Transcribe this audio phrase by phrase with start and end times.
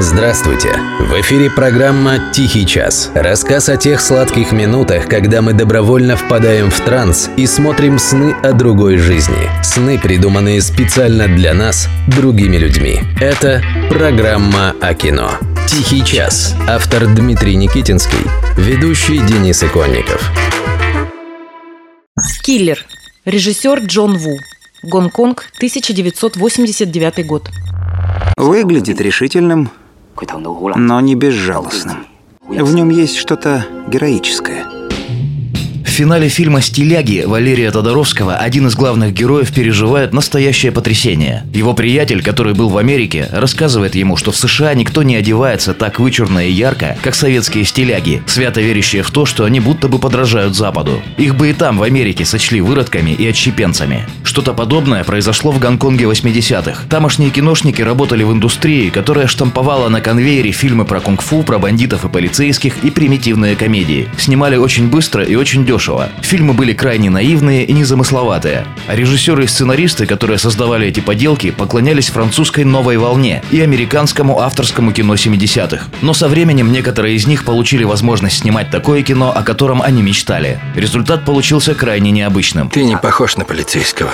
[0.00, 0.78] Здравствуйте!
[1.00, 3.10] В эфире программа «Тихий час».
[3.16, 8.52] Рассказ о тех сладких минутах, когда мы добровольно впадаем в транс и смотрим сны о
[8.52, 9.50] другой жизни.
[9.64, 13.00] Сны, придуманные специально для нас, другими людьми.
[13.20, 15.32] Это программа о кино.
[15.66, 16.54] «Тихий час».
[16.68, 18.24] Автор Дмитрий Никитинский.
[18.56, 20.30] Ведущий Денис Иконников.
[22.44, 22.86] Киллер.
[23.24, 24.38] Режиссер Джон Ву.
[24.84, 27.50] Гонконг, 1989 год.
[28.36, 29.72] Выглядит решительным,
[30.76, 32.06] но не безжалостным.
[32.46, 34.66] В нем есть что-то героическое–
[35.98, 41.42] финале фильма «Стиляги» Валерия Тодоровского один из главных героев переживает настоящее потрясение.
[41.52, 45.98] Его приятель, который был в Америке, рассказывает ему, что в США никто не одевается так
[45.98, 50.54] вычурно и ярко, как советские стиляги, свято верящие в то, что они будто бы подражают
[50.54, 51.02] Западу.
[51.16, 54.06] Их бы и там, в Америке, сочли выродками и отщепенцами.
[54.22, 56.84] Что-то подобное произошло в Гонконге 80-х.
[56.88, 62.08] Тамошние киношники работали в индустрии, которая штамповала на конвейере фильмы про кунг-фу, про бандитов и
[62.08, 64.08] полицейских и примитивные комедии.
[64.16, 66.08] Снимали очень быстро и очень дешево дешево.
[66.22, 68.66] Фильмы были крайне наивные и незамысловатые.
[68.86, 74.92] А режиссеры и сценаристы, которые создавали эти поделки, поклонялись французской новой волне и американскому авторскому
[74.92, 75.86] кино 70-х.
[76.02, 80.60] Но со временем некоторые из них получили возможность снимать такое кино, о котором они мечтали.
[80.74, 82.68] Результат получился крайне необычным.
[82.70, 84.12] Ты не похож на полицейского.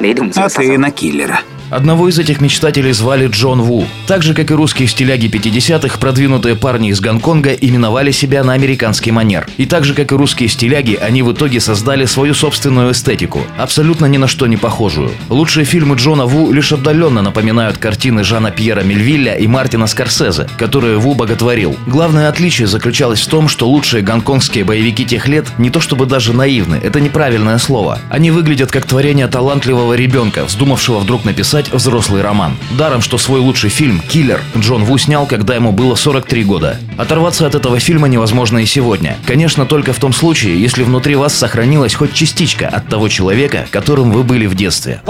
[0.00, 1.40] А ты на киллера.
[1.70, 3.86] Одного из этих мечтателей звали Джон Ву.
[4.06, 9.10] Так же, как и русские стиляги 50-х, продвинутые парни из Гонконга именовали себя на американский
[9.10, 9.46] манер.
[9.58, 14.06] И так же, как и русские стиляги, они в итоге создали свою собственную эстетику, абсолютно
[14.06, 15.10] ни на что не похожую.
[15.28, 20.96] Лучшие фильмы Джона Ву лишь отдаленно напоминают картины Жана Пьера Мельвилля и Мартина Скорсезе, которые
[20.96, 21.76] Ву боготворил.
[21.86, 26.32] Главное отличие заключалось в том, что лучшие гонконгские боевики тех лет не то чтобы даже
[26.32, 27.98] наивны, это неправильное слово.
[28.08, 32.56] Они выглядят как творение талантливого ребенка, вздумавшего вдруг написать написать взрослый роман.
[32.76, 36.78] Даром, что свой лучший фильм «Киллер» Джон Ву снял, когда ему было 43 года.
[36.96, 39.16] Оторваться от этого фильма невозможно и сегодня.
[39.26, 44.12] Конечно, только в том случае, если внутри вас сохранилась хоть частичка от того человека, которым
[44.12, 45.02] вы были в детстве.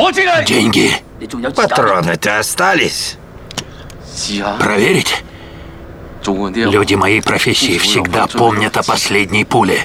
[0.46, 0.92] Деньги.
[1.54, 3.16] Патроны-то остались.
[4.58, 5.22] Проверить?
[6.26, 9.80] Люди моей профессии всегда помнят о последней пуле.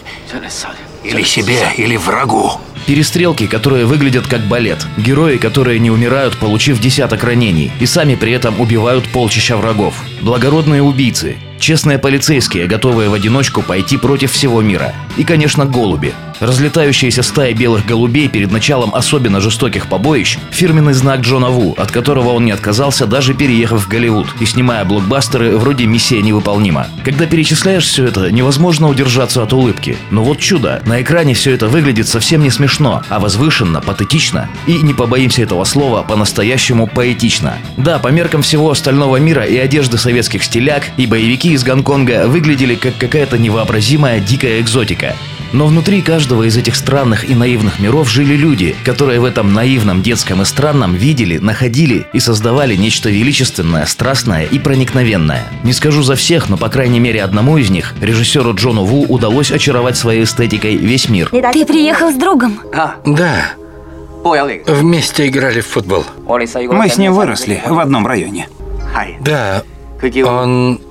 [1.04, 2.54] Или себе, или врагу.
[2.86, 4.86] Перестрелки, которые выглядят как балет.
[4.98, 7.72] Герои, которые не умирают, получив десяток ранений.
[7.80, 9.96] И сами при этом убивают полчища врагов.
[10.22, 11.38] Благородные убийцы.
[11.60, 14.94] Честные полицейские, готовые в одиночку пойти против всего мира.
[15.18, 16.14] И, конечно, голуби.
[16.40, 22.32] Разлетающиеся стаи белых голубей перед началом особенно жестоких побоищ– фирменный знак Джона Ву, от которого
[22.32, 26.88] он не отказался, даже переехав в Голливуд и снимая блокбастеры вроде «Миссия невыполнима».
[27.06, 29.98] Когда перечисляешь все это, невозможно удержаться от улыбки.
[30.12, 34.74] Но вот чудо, на экране все это выглядит совсем не смешно, а возвышенно, патетично и,
[34.82, 37.54] не побоимся этого слова, по-настоящему поэтично.
[37.78, 42.76] Да, по меркам всего остального мира и одежды советских стиляк, и боевики из Гонконга выглядели
[42.76, 45.03] как какая-то невообразимая дикая экзотика.
[45.54, 50.02] Но внутри каждого из этих странных и наивных миров жили люди, которые в этом наивном,
[50.02, 55.44] детском и странном видели, находили и создавали нечто величественное, страстное и проникновенное.
[55.64, 59.52] Не скажу за всех, но по крайней мере одному из них, режиссеру Джону Ву, удалось
[59.52, 61.30] очаровать своей эстетикой весь мир.
[61.30, 62.60] Ты приехал с другом?
[63.06, 63.54] Да.
[64.66, 66.04] Вместе играли в футбол.
[66.26, 68.48] Мы с ним выросли в одном районе.
[69.22, 69.62] Да.
[70.26, 70.82] Он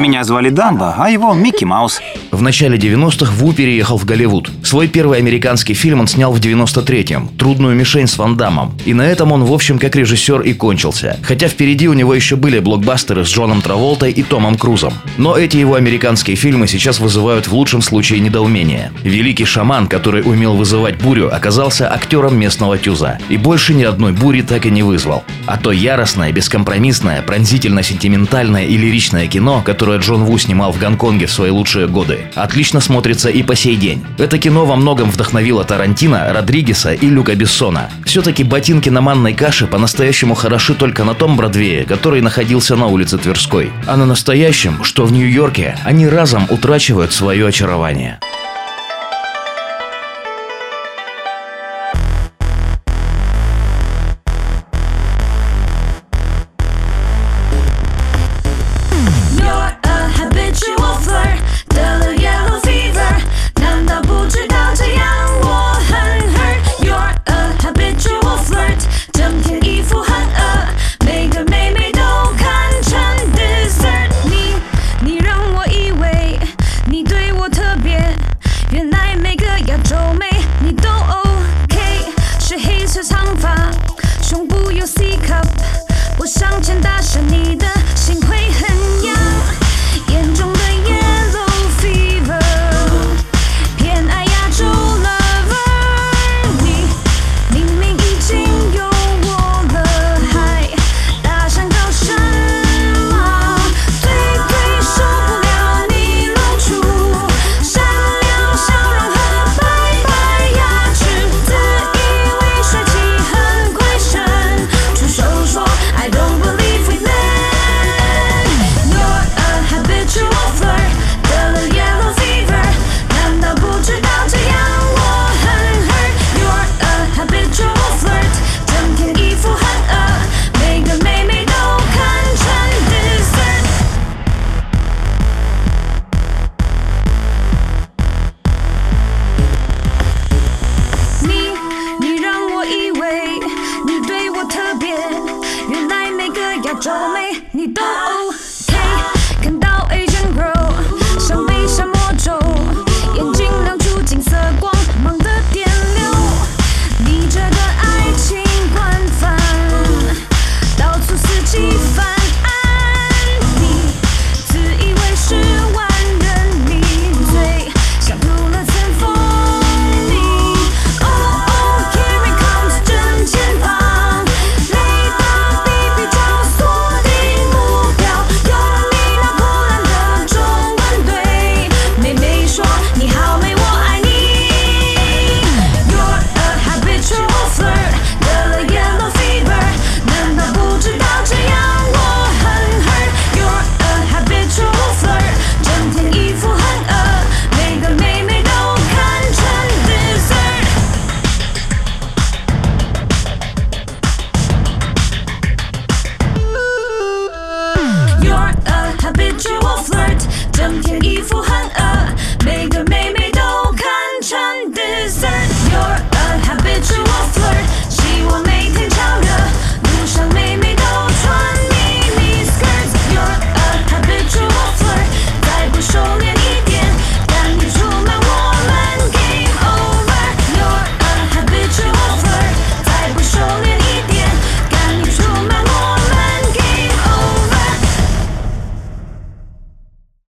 [0.00, 2.00] меня звали Дамбо, а его Микки Маус.
[2.30, 4.50] В начале 90-х Ву переехал в Голливуд.
[4.62, 8.72] Свой первый американский фильм он снял в 93-м «Трудную мишень с Ван Дамом».
[8.86, 11.18] И на этом он, в общем, как режиссер и кончился.
[11.22, 14.94] Хотя впереди у него еще были блокбастеры с Джоном Траволтой и Томом Крузом.
[15.18, 18.92] Но эти его американские фильмы сейчас вызывают в лучшем случае недоумение.
[19.02, 23.18] Великий шаман, который умел вызывать бурю, оказался актером местного тюза.
[23.28, 25.22] И больше ни одной бури так и не вызвал.
[25.44, 31.32] А то яростное, бескомпромиссное, пронзительно-сентиментальное и лиричное кино, которое Джон Ву снимал в Гонконге в
[31.32, 34.06] свои лучшие годы, отлично смотрится и по сей день.
[34.16, 37.90] Это кино во многом вдохновило Тарантино, Родригеса и Люка Бессона.
[38.04, 43.18] Все-таки ботинки на манной каше по-настоящему хороши только на том Бродвее, который находился на улице
[43.18, 43.72] Тверской.
[43.88, 48.20] А на настоящем, что в Нью-Йорке, они разом утрачивают свое очарование.
[84.96, 85.46] C cup，
[86.18, 87.66] 我上前搭讪你的